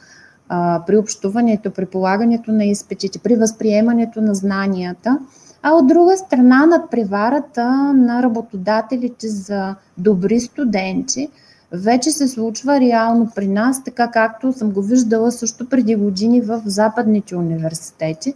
при 0.88 0.98
общуването, 0.98 1.72
при 1.72 1.86
полагането 1.86 2.52
на 2.52 2.66
изпитите, 2.66 3.20
при 3.20 3.36
възприемането 3.36 4.22
на 4.22 4.36
знанията– 4.36 5.20
а 5.64 5.72
от 5.72 5.88
друга 5.88 6.18
страна 6.18 6.66
над 6.66 6.92
преварата 6.92 7.94
на 7.94 8.24
работодателите 8.24 9.28
за 9.28 9.76
добри 9.98 10.40
студенти 10.40 11.30
вече 11.72 12.12
се 12.12 12.28
случва 12.28 12.80
реално 12.80 13.32
при 13.36 13.48
нас, 13.48 13.84
така 13.84 14.12
както 14.12 14.54
съм 14.54 14.72
го 14.72 14.82
виждала 14.82 15.32
също 15.32 15.70
преди 15.70 15.96
години 15.96 16.42
в 16.42 16.62
западните 16.66 17.36
университети. 17.36 18.34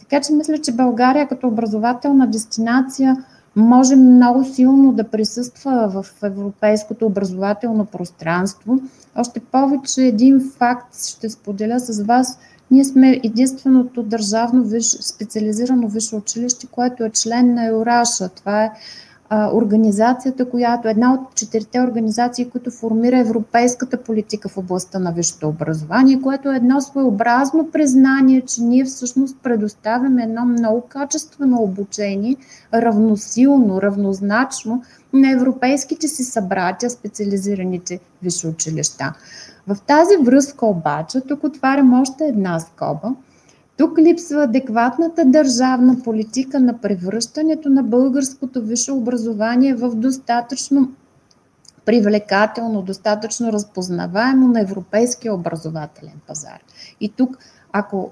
Така 0.00 0.20
че 0.20 0.32
мисля, 0.32 0.58
че 0.58 0.72
България 0.72 1.28
като 1.28 1.48
образователна 1.48 2.26
дестинация 2.26 3.24
може 3.56 3.96
много 3.96 4.44
силно 4.44 4.92
да 4.92 5.04
присъства 5.04 5.88
в 5.88 6.22
европейското 6.22 7.06
образователно 7.06 7.84
пространство. 7.84 8.78
Още 9.16 9.40
повече 9.40 10.02
един 10.02 10.52
факт 10.58 10.96
ще 11.08 11.30
споделя 11.30 11.80
с 11.80 12.04
вас– 12.04 12.38
ние 12.74 12.84
сме 12.84 13.20
единственото 13.24 14.02
държавно 14.02 14.70
специализирано 14.80 15.88
висше 15.88 16.16
училище, 16.16 16.66
което 16.66 17.04
е 17.04 17.10
член 17.10 17.54
на 17.54 17.66
Еораша. 17.66 18.28
Това 18.28 18.64
е 18.64 18.70
организацията, 19.52 20.50
която 20.50 20.88
една 20.88 21.14
от 21.14 21.34
четирите 21.34 21.80
организации, 21.80 22.50
които 22.50 22.70
формира 22.70 23.18
европейската 23.18 24.02
политика 24.02 24.48
в 24.48 24.58
областта 24.58 24.98
на 24.98 25.12
висшето 25.12 25.48
образование, 25.48 26.20
което 26.20 26.52
е 26.52 26.56
едно 26.56 26.80
своеобразно 26.80 27.70
признание, 27.72 28.40
че 28.40 28.62
ние 28.62 28.84
всъщност 28.84 29.36
предоставяме 29.42 30.22
едно 30.22 30.44
много 30.44 30.80
качествено 30.80 31.62
обучение, 31.62 32.36
равносилно, 32.74 33.82
равнозначно 33.82 34.82
на 35.12 35.30
европейските 35.30 36.08
си 36.08 36.24
събратя, 36.24 36.90
специализираните 36.90 38.00
висши 38.22 38.46
училища. 38.46 39.14
В 39.66 39.76
тази 39.86 40.16
връзка 40.24 40.66
обаче, 40.66 41.20
тук 41.20 41.44
отварям 41.44 42.00
още 42.00 42.24
една 42.24 42.60
скоба– 42.60 43.14
тук 43.76 43.98
липсва 43.98 44.42
адекватната 44.42 45.24
държавна 45.24 45.96
политика 46.04 46.60
на 46.60 46.78
превръщането 46.78 47.68
на 47.68 47.82
българското 47.82 48.62
висше 48.62 48.92
образование 48.92 49.74
в 49.74 49.94
достатъчно 49.94 50.92
привлекателно, 51.84 52.82
достатъчно 52.82 53.52
разпознаваемо 53.52 54.48
на 54.48 54.60
европейския 54.60 55.34
образователен 55.34 56.20
пазар. 56.26 56.58
И 57.00 57.08
тук, 57.08 57.38
ако 57.72 58.10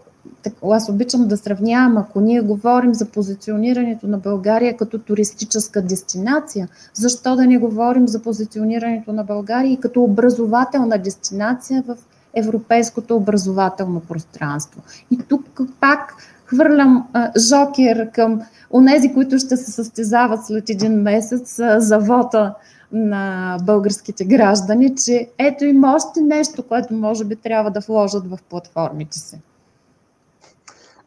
аз 0.70 0.88
обичам 0.88 1.29
да 1.29 1.37
сравнявам, 1.37 1.96
ако 1.96 2.20
ние 2.20 2.40
говорим 2.40 2.94
за 2.94 3.07
позиционирането 3.07 4.07
на 4.07 4.18
България 4.18 4.77
като 4.77 4.98
туристическа 4.98 5.83
дестинация, 5.83 6.68
защо 6.94 7.37
да 7.37 7.46
не 7.46 7.59
говорим 7.59 8.09
за 8.09 8.22
позиционирането 8.22 9.12
на 9.12 9.25
България 9.25 9.72
и 9.72 9.81
като 9.81 10.03
образователна 10.03 10.98
дестинация 10.98 11.85
в 11.87 11.96
европейското 12.34 13.16
образователно 13.16 14.00
пространство. 14.00 14.82
И 15.10 15.18
тук 15.28 15.60
пак 15.80 16.14
хвърлям 16.46 17.08
а, 17.12 17.30
жокер 17.38 18.10
към 18.10 18.40
онези, 18.70 19.14
които 19.14 19.38
ще 19.38 19.56
се 19.56 19.72
състезават 19.72 20.46
след 20.46 20.70
един 20.70 20.92
месец 20.92 21.58
а, 21.58 21.80
за 21.80 21.98
вота 21.98 22.54
на 22.92 23.56
българските 23.62 24.24
граждани, 24.24 24.96
че 24.96 25.28
ето 25.38 25.64
им 25.64 25.84
още 25.84 26.20
нещо, 26.20 26.62
което 26.62 26.94
може 26.94 27.24
би 27.24 27.36
трябва 27.36 27.70
да 27.70 27.80
вложат 27.80 28.30
в 28.30 28.38
платформите 28.50 29.18
си. 29.18 29.40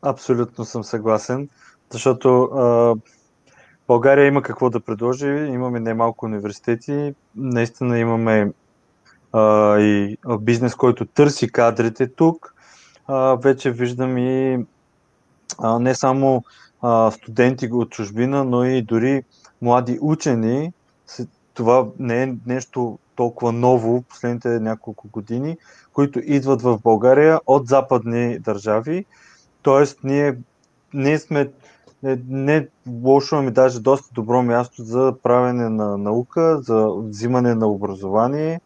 Абсолютно 0.02 0.66
съм 0.66 0.84
съгласен, 0.84 1.50
защото 1.92 2.44
а, 2.44 2.96
България 3.88 4.26
има 4.26 4.42
какво 4.42 4.70
да 4.70 4.80
предложи, 4.80 5.28
имаме 5.28 5.80
немалко 5.80 6.26
университети, 6.26 7.14
наистина 7.36 8.00
имаме 8.00 8.52
а, 9.36 9.80
и 9.80 10.18
бизнес, 10.40 10.76
който 10.76 11.06
търси 11.06 11.52
кадрите 11.52 12.08
тук, 12.08 12.54
а, 13.08 13.36
вече 13.36 13.72
виждам 13.72 14.18
и 14.18 14.66
а, 15.60 15.80
не 15.80 15.96
само 15.96 16.44
а, 16.82 17.12
студенти 17.12 17.70
от 17.72 17.90
чужбина, 17.90 18.44
но 18.44 18.64
и 18.64 18.82
дори 18.82 19.24
млади 19.62 20.00
учени. 20.02 20.74
Това 21.54 21.88
не 22.00 22.24
е 22.24 22.34
нещо 22.46 23.00
толкова 23.16 23.52
ново 23.52 24.02
последните 24.02 24.48
няколко 24.48 25.08
години, 25.08 25.58
които 25.94 26.20
идват 26.20 26.62
в 26.62 26.80
България 26.84 27.40
от 27.48 27.68
западни 27.68 28.40
държави. 28.40 29.06
Тоест, 29.62 30.00
ние, 30.04 30.38
ние 30.94 31.20
сме 31.20 31.50
не, 32.04 32.20
не 32.30 32.68
лошо, 33.04 33.36
ами 33.36 33.52
даже 33.52 33.80
доста 33.80 34.14
добро 34.14 34.44
място 34.44 34.84
за 34.84 35.14
правене 35.24 35.70
на 35.70 35.98
наука, 35.98 36.62
за 36.62 36.88
взимане 36.98 37.56
на 37.56 37.68
образование 37.68 38.62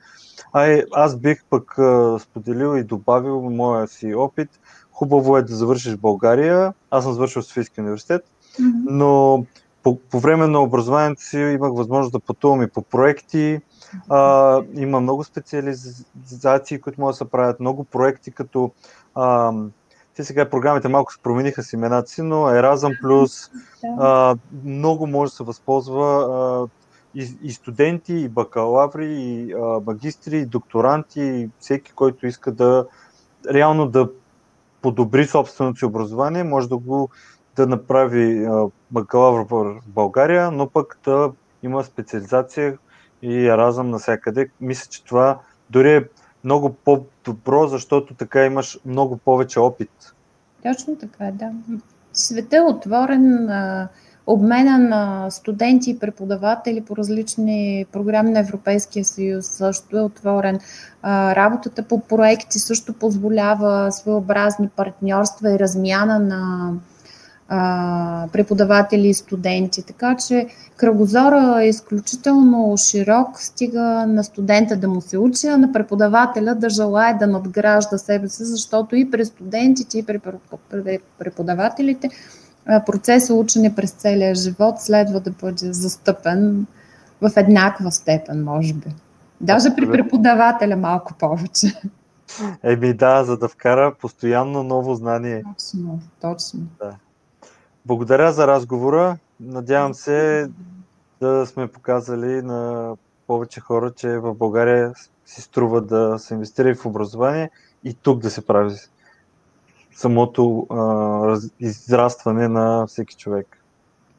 а 0.53 0.81
аз 0.93 1.17
бих 1.17 1.43
пък 1.49 1.79
а, 1.79 2.19
споделил 2.19 2.77
и 2.77 2.83
добавил 2.83 3.41
моя 3.41 3.87
си 3.87 4.13
опит. 4.13 4.49
Хубаво 4.91 5.37
е 5.37 5.41
да 5.41 5.55
завършиш 5.55 5.97
България. 5.97 6.73
Аз 6.91 7.03
съм 7.03 7.13
завършил 7.13 7.41
Софийски 7.41 7.81
университет, 7.81 8.21
mm-hmm. 8.59 8.85
но 8.89 9.45
по, 9.83 9.99
по 9.99 10.19
време 10.19 10.47
на 10.47 10.59
образованието 10.59 11.23
си 11.23 11.37
имах 11.37 11.71
възможност 11.73 12.11
да 12.11 12.19
пътувам 12.19 12.61
и 12.61 12.67
по 12.67 12.81
проекти. 12.81 13.59
А, 14.09 14.61
има 14.75 15.01
много 15.01 15.23
специализации, 15.23 16.79
които 16.81 17.01
могат 17.01 17.13
да 17.13 17.17
се 17.17 17.29
правят, 17.29 17.59
много 17.59 17.83
проекти, 17.83 18.31
като 18.31 18.71
а, 19.15 19.53
те 20.15 20.23
сега 20.23 20.49
програмите 20.49 20.87
малко 20.87 21.13
се 21.13 21.19
промениха 21.19 21.63
с 21.63 21.73
имената 21.73 22.09
си, 22.09 22.21
но 22.21 22.35
Erasmus 22.35 23.01
Plus, 23.01 23.51
а, 23.99 24.35
много 24.63 25.07
може 25.07 25.29
да 25.29 25.35
се 25.35 25.43
възползва 25.43 26.67
и, 27.15 27.37
и 27.41 27.51
студенти, 27.51 28.13
и 28.13 28.29
бакалаври, 28.29 29.13
и 29.13 29.53
а, 29.53 29.81
магистри, 29.85 30.37
и 30.37 30.45
докторанти, 30.45 31.21
и 31.21 31.49
всеки, 31.59 31.91
който 31.91 32.27
иска 32.27 32.51
да 32.51 32.87
реално 33.53 33.87
да 33.87 34.09
подобри 34.81 35.27
собственото 35.27 35.79
си 35.79 35.85
образование, 35.85 36.43
може 36.43 36.69
да 36.69 36.77
го 36.77 37.09
да 37.55 37.67
направи 37.67 38.47
бакалавър 38.91 39.45
в 39.49 39.81
България, 39.87 40.51
но 40.51 40.69
пък 40.69 40.97
да 41.05 41.31
има 41.63 41.83
специализация 41.83 42.77
и 43.21 43.45
еразъм 43.47 43.89
навсякъде. 43.89 44.49
Мисля, 44.61 44.89
че 44.89 45.03
това 45.03 45.39
дори 45.69 45.95
е 45.95 46.07
много 46.43 46.73
по-добро, 46.73 47.67
защото 47.67 48.13
така 48.13 48.45
имаш 48.45 48.79
много 48.85 49.17
повече 49.17 49.59
опит. 49.59 49.91
Точно 50.63 50.95
така, 50.95 51.31
да. 51.33 51.51
Светът 52.13 52.53
е 52.53 52.61
отворен. 52.61 53.49
А 53.49 53.87
обмена 54.29 54.77
на 54.77 55.29
студенти 55.29 55.91
и 55.91 55.99
преподаватели 55.99 56.81
по 56.81 56.97
различни 56.97 57.85
програми 57.91 58.31
на 58.31 58.39
Европейския 58.39 59.05
съюз 59.05 59.45
също 59.45 59.97
е 59.97 60.01
отворен. 60.01 60.59
Работата 61.05 61.83
по 61.83 61.99
проекти 61.99 62.59
също 62.59 62.93
позволява 62.93 63.91
своеобразни 63.91 64.67
партньорства 64.67 65.51
и 65.51 65.59
размяна 65.59 66.19
на 66.19 66.71
преподаватели 68.31 69.07
и 69.07 69.13
студенти. 69.13 69.83
Така 69.83 70.15
че 70.27 70.47
кръгозора 70.77 71.59
е 71.61 71.67
изключително 71.67 72.77
широк, 72.77 73.39
стига 73.39 74.05
на 74.07 74.23
студента 74.23 74.75
да 74.75 74.87
му 74.87 75.01
се 75.01 75.17
учи, 75.17 75.47
а 75.47 75.57
на 75.57 75.71
преподавателя 75.71 76.55
да 76.55 76.69
желая 76.69 77.17
да 77.17 77.27
надгражда 77.27 77.97
себе 77.97 78.29
си, 78.29 78.45
защото 78.45 78.95
и 78.95 79.11
при 79.11 79.25
студентите, 79.25 79.97
и 79.99 80.03
при 80.03 80.19
преподавателите 81.19 82.09
процесът 82.85 83.37
учене 83.37 83.75
през 83.75 83.91
целия 83.91 84.35
живот 84.35 84.81
следва 84.81 85.19
да 85.19 85.31
бъде 85.31 85.73
застъпен 85.73 86.65
в 87.21 87.31
еднаква 87.35 87.91
степен, 87.91 88.43
може 88.43 88.73
би. 88.73 88.87
Даже 89.41 89.75
при 89.75 89.91
преподавателя 89.91 90.75
малко 90.75 91.13
повече. 91.19 91.81
Еми 92.63 92.93
да, 92.93 93.23
за 93.23 93.37
да 93.37 93.47
вкара 93.47 93.95
постоянно 94.01 94.63
ново 94.63 94.95
знание. 94.95 95.43
Точно, 95.57 95.99
точно. 96.21 96.59
Да. 96.79 96.95
Благодаря 97.85 98.33
за 98.33 98.47
разговора. 98.47 99.17
Надявам 99.39 99.93
се 99.93 100.49
да 101.21 101.45
сме 101.45 101.67
показали 101.67 102.41
на 102.41 102.91
повече 103.27 103.59
хора, 103.59 103.91
че 103.95 104.17
в 104.17 104.33
България 104.33 104.93
си 105.25 105.41
струва 105.41 105.81
да 105.81 106.19
се 106.19 106.33
инвестира 106.33 106.75
в 106.75 106.85
образование 106.85 107.49
и 107.83 107.93
тук 107.93 108.21
да 108.21 108.29
се 108.29 108.45
прави 108.45 108.75
самото 109.95 110.67
а, 110.69 111.39
израстване 111.59 112.47
на 112.47 112.87
всеки 112.87 113.15
човек. 113.15 113.47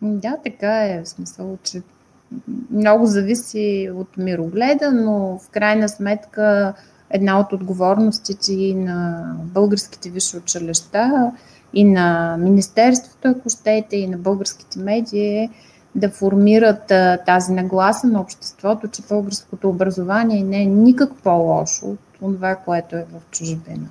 Да, 0.02 0.36
така 0.44 0.84
е. 0.84 1.02
В 1.04 1.08
смисъл, 1.08 1.58
че 1.62 1.82
много 2.70 3.06
зависи 3.06 3.90
от 3.94 4.16
мирогледа, 4.16 4.92
но 4.92 5.38
в 5.38 5.50
крайна 5.50 5.88
сметка 5.88 6.74
една 7.10 7.40
от 7.40 7.52
отговорностите 7.52 8.52
и 8.52 8.74
на 8.74 9.32
българските 9.44 10.10
висши 10.10 10.36
училища 10.36 11.32
и 11.74 11.84
на 11.84 12.36
Министерството, 12.40 13.28
ако 13.28 13.50
щете, 13.50 13.96
и 13.96 14.06
на 14.06 14.18
българските 14.18 14.78
медии 14.78 15.38
е 15.38 15.50
да 15.94 16.10
формират 16.10 16.90
а, 16.90 17.18
тази 17.26 17.52
нагласа 17.52 18.06
на 18.06 18.20
обществото, 18.20 18.88
че 18.88 19.02
българското 19.08 19.68
образование 19.68 20.42
не 20.42 20.62
е 20.62 20.66
никак 20.66 21.12
по-лошо 21.22 21.86
от 21.86 21.98
това, 22.18 22.56
което 22.56 22.96
е 22.96 23.06
в 23.12 23.30
чужбина. 23.30 23.88